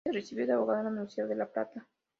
Se 0.03 0.11
recibió 0.11 0.47
de 0.47 0.53
abogado 0.53 0.79
en 0.79 0.83
la 0.85 0.89
Universidad 1.01 1.27
de 1.27 1.35
La 1.35 1.45
Plata. 1.45 1.87